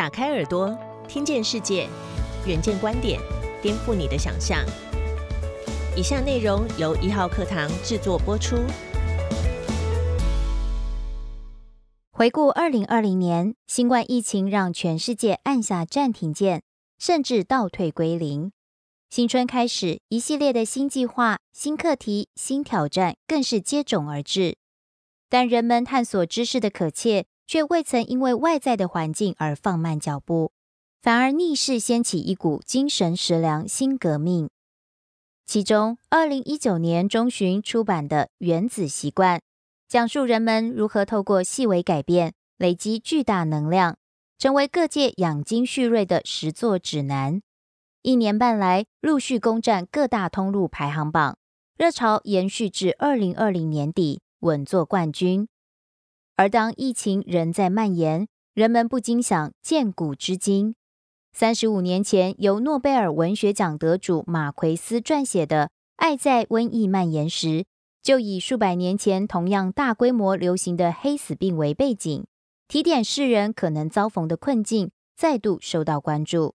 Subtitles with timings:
[0.00, 0.74] 打开耳朵，
[1.06, 1.86] 听见世界，
[2.46, 3.20] 远见观点，
[3.60, 4.64] 颠覆你的想象。
[5.94, 8.56] 以下内容由一号课堂制作播出。
[12.12, 16.62] 回顾二零二零年，新冠疫情让全世界按下暂停键，
[16.98, 18.52] 甚至倒退归零。
[19.10, 24.56] 新春开始，一系列的新计划、新课题、新挑战更是接踵而至。
[25.28, 30.52] 但人们探索知识的渴切，却未曾因为外在的环境而放慢脚步，
[31.02, 34.48] 反而逆势掀起一股精神食粮新革命。
[35.46, 39.38] 其中，二零一九年中旬出版的《原子习惯》，
[39.88, 43.96] 讲述人们如何透过细微改变累积巨大能量，
[44.38, 47.42] 成为各界养精蓄锐的实作指南。
[48.02, 51.36] 一年半来，陆续攻占各大通路排行榜，
[51.76, 55.48] 热潮延续至二零二零年底，稳坐冠军。
[56.40, 60.74] 而当疫情仍在蔓延，人们不禁想：见古知今。
[61.34, 65.66] 三十五年前，由诺贝尔文学奖得主马奎斯撰写的
[65.96, 67.46] 《爱在瘟疫蔓延时》，
[68.02, 72.24] 就以数百年前同样大规模流行的黑死病为背景，
[72.66, 76.54] 提点世人可能遭逢的困境，再度受到关注。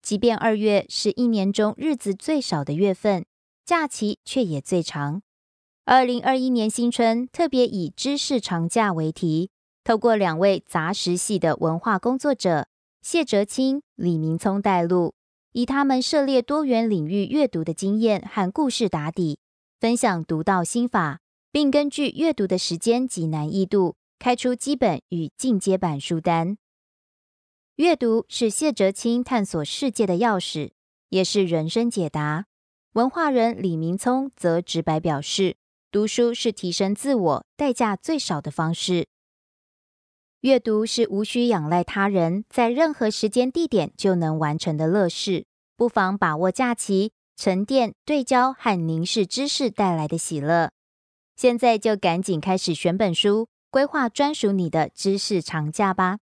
[0.00, 3.26] 即便二月是一年中日子最少的月份，
[3.66, 5.20] 假期却也最长。
[5.88, 9.50] 二零二一年新春特别以知识长假为题，
[9.84, 12.66] 透过两位杂食系的文化工作者
[13.02, 15.14] 谢哲清、李明聪带路，
[15.52, 19.38] 以他们涉猎多元领域阅读的经验和故事打底，
[19.78, 21.20] 分享独到心法，
[21.52, 26.58] 并根据阅读的时间及难易度，开出基本与进阶版书单。
[27.76, 30.72] 阅读是谢哲清探索世界的钥匙，
[31.10, 32.46] 也是人生解答。
[32.94, 35.54] 文化人李明聪则直白表示，
[35.96, 39.08] 读书是提升自我代价最少的方式。
[40.40, 45.46] 阅读是无需仰赖他人，在任何时间地点就能完成的乐事。
[45.74, 50.70] 不妨把握假期，沉淀、对焦和凝视知识带来的喜乐。
[51.34, 56.18] 现在就赶紧开始选本书，规划专属你的知识长假吧。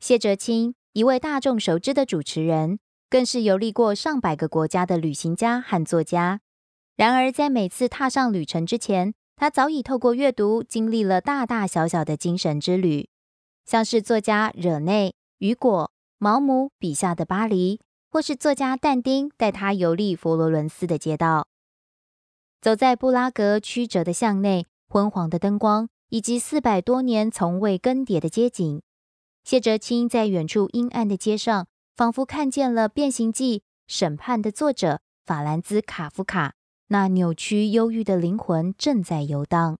[0.00, 6.40] 谢哲清，一位大众熟知的主持人，更是游历过上百个国家的旅行家和作家。
[6.96, 13.08] 然而，在每次踏上旅程之前，他早已透过阅读经历了大大小小的精神之旅，
[13.64, 17.80] 像是作家惹内、雨果、毛姆笔下的巴黎，
[18.10, 21.48] 或是作家但丁带他游历佛罗伦斯的街道，
[22.60, 28.82] 走在布拉格曲折的巷内，昏黄的灯光，以及四百多年从未更迭的街景。
[29.42, 31.66] 谢哲清在远处阴暗的街上，
[31.96, 36.54] 仿佛看见了《变形记》审判的作者法兰兹·卡夫卡
[36.92, 39.78] 那扭曲忧郁的灵魂正在游荡。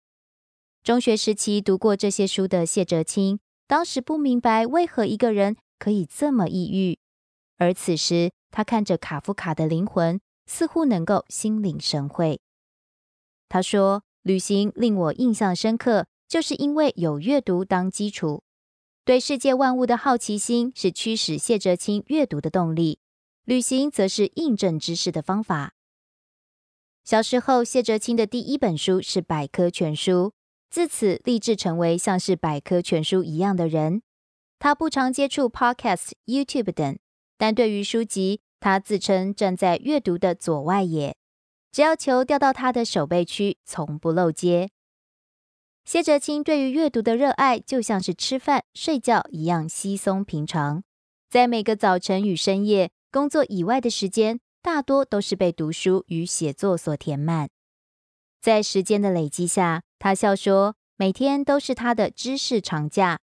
[0.83, 6.99] 中学时期读过这些书的谢哲清，当时不明白为何一个人可以这么抑郁，
[7.59, 12.41] 而此时他看着卡夫卡的灵魂，似乎能够心领神会。
[13.51, 18.43] 他说：“旅行令我印象深刻，就是因为有阅读当基础。”
[19.05, 23.01] 对世界万物的好奇心是驱使谢哲清阅读的动力，
[23.45, 25.75] 旅行则是印证知识的方法。
[27.05, 30.33] 小时候，谢哲清的第一本书是百科全书，
[30.71, 34.03] 自此立志成为像是百科全书一样的人。
[34.61, 36.97] 他不常接触 Podcast、YouTube 等，
[37.37, 41.17] 但对于书籍，他自称站在阅读的左外野，
[41.73, 44.71] 只要球掉到他的手背区，从不漏接。
[45.85, 50.85] 谢哲清对于阅读的热爱，就像是吃饭、睡觉一样稀松平常。
[51.29, 57.51] 在每个早晨与深夜，工作以外的时间，大多都是被读书与写作所填满。
[58.41, 63.19] 在时间的累积下，他笑说：“每天都是他的知识长假，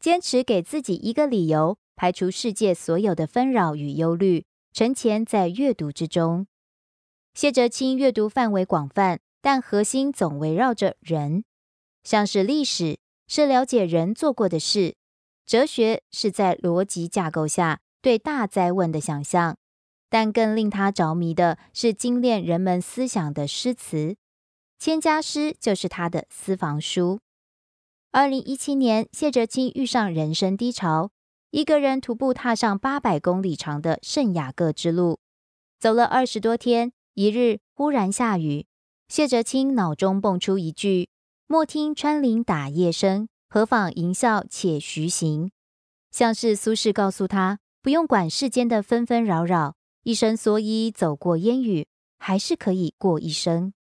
[0.00, 6.46] 坚持给自己一个理由，排除世界所有的纷扰与忧虑，沉潜在阅读之中。”
[7.34, 11.44] 谢哲清阅读范围广泛，但核心总围绕着人。
[12.02, 14.96] 像是历史是了解人做过的事，
[15.44, 19.56] 哲学是在逻辑架构下对大灾问的想象，
[20.10, 24.16] 但更令他着迷的是精炼人们思想的诗词。
[24.78, 27.20] 千家诗就是他的私房书。
[28.10, 31.10] 二零一七年，谢哲清遇上人生低潮，
[31.50, 35.18] 一个人徒步踏上八百公里长的圣雅各之路，
[35.78, 38.66] 走了二十多天，一日忽然下雨，
[39.08, 41.08] 谢哲清脑中蹦出一句。
[41.46, 45.50] 莫听穿林打叶声，何妨吟啸且徐行。
[46.10, 49.74] 像是苏轼告诉他，不用管世间的纷纷扰扰，
[50.08, 51.86] 一生所以走过烟雨，
[52.18, 53.74] 还是可以过一生。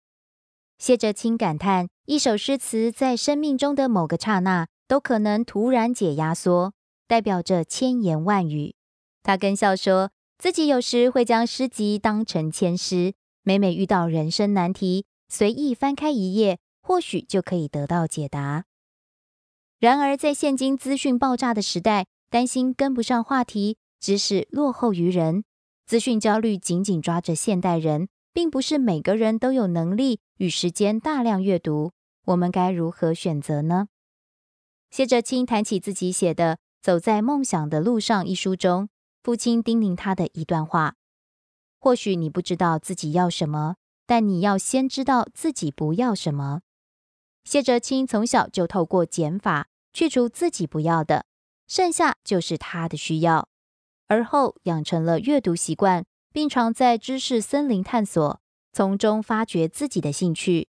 [0.78, 6.74] 谢哲清感叹，一首诗词在生命中的某个刹那，都可能突然解压缩，
[7.08, 8.76] 代表着千言万语。
[9.24, 13.14] 他跟笑说，自己有时会将诗集当成千诗，
[13.44, 18.66] 每每遇到人生难题，随意翻开一页，或许就可以得到解答。
[19.80, 25.46] 然而，在现今资讯爆炸的时代，担心跟不上话题，知识落后于人，
[25.88, 31.94] 资讯焦虑紧紧抓着现代人，并不是每个人都有能力与时间大量阅读。
[32.26, 33.88] 我们该如何选择呢？
[34.92, 38.90] 谢哲青谈起自己写的《走在梦想的路上》一书中。
[39.24, 40.96] 父亲叮咛他的一段话：
[41.80, 46.64] 或许你不知道自己要什么，但你要先知道自己不要什么。
[47.46, 51.26] 谢哲青从小就透过减法去除自己不要的，
[51.66, 53.48] 剩下就是他的需要。
[54.08, 58.40] 而后养成了阅读习惯，并常在知识森林探索，
[58.74, 60.68] 从中发掘自己的兴趣。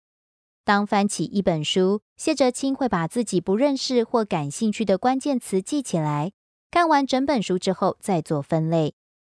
[0.65, 6.33] 当翻起一本书，谢哲青会把自己不认识或感兴趣的关键词记起来。
[6.71, 8.95] 看完整本书之后再做分类，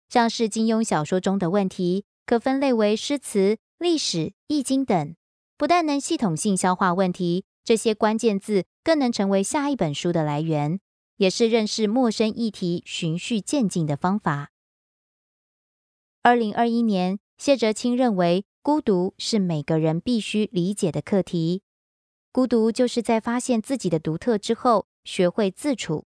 [0.10, 5.16] 像是金庸小说中的问题，可分类为诗词、历史、易经等，
[5.58, 10.80] 不但能系统性消化问题，这些关键字更能成为下一本书的来源，
[11.20, 14.52] 也是认识陌生议题循序渐进的方法。
[16.22, 21.62] 二零二一年，谢哲青认为，孤独是每个人必须理解的课题。
[22.32, 26.06] 孤独就是在发现自己的独特之后，学会自处。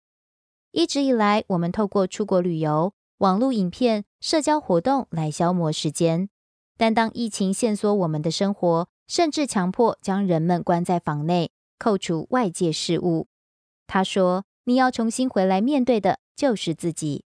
[0.72, 6.30] 一直以来，我们透过出国旅游、网络影片、社交活动来消磨时间。
[6.78, 13.28] 但当疫情限缩我们的生活，甚至强迫将人们关在房内，扣除外界事物，
[13.88, 17.24] 他说：“你要重新回来面对的就是自己。”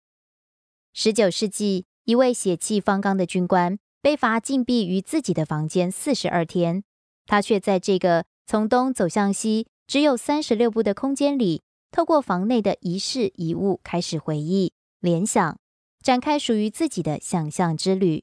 [0.92, 6.84] 十九世纪，一位血气方刚的军官被罚禁闭于自己的房间四十二天，
[7.24, 11.62] 他却在这个从东走向西、只有三十六步的空间里。
[11.90, 15.58] 透过房内的一事一物开始回忆、联想，
[16.02, 18.22] 展开属于自己的想象之旅。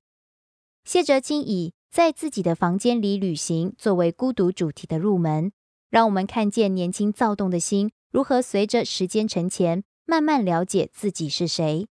[0.86, 5.52] 谢哲青以在自己的房间里旅行作为孤独主题的入门，
[5.90, 11.88] 让我们看见年轻躁动的心如何随着时间沉潜，慢慢了解自己是谁，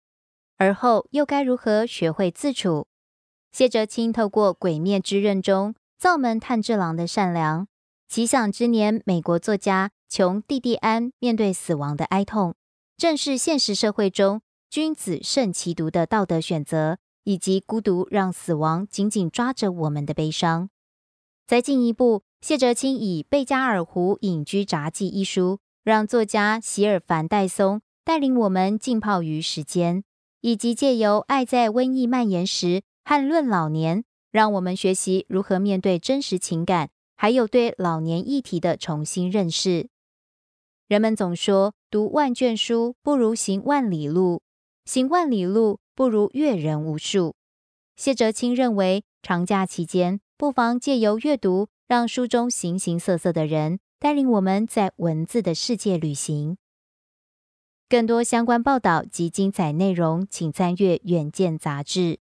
[0.59, 2.89] 而后又该如何学会自处。
[3.53, 7.67] 谢哲青透过《鬼灭之刃》中灶门炭治郎的善良，
[8.07, 9.93] 奇想之年美国作家。
[10.11, 12.55] 穷蒂蒂安面对死亡的哀痛，
[12.99, 20.69] 正是现实社会中君子慎其独的道德选择，以及孤独让死亡紧紧抓着我们的悲伤。
[21.47, 30.05] 再进一步，谢哲青以《贝加尔湖隐居札记》一书，让作家席尔凡戴松带领我们浸泡于时间，
[30.41, 32.67] 以及借由《爱在瘟疫蔓延时》
[33.05, 39.89] 和《论老年》，让我们学习如何面对真实情感，还有对老年议题的重新认识。
[40.87, 44.43] 人们总说，读万卷书不如行万里路，
[44.85, 47.35] 行万里路不如阅人无数。
[47.97, 56.57] 谢哲青认为，长假期间不妨借由阅读，让书中形形色色的人带领我们在文字的世界旅行。
[57.87, 62.19] 更多相关报道及精彩内容，请参阅《远见》杂志。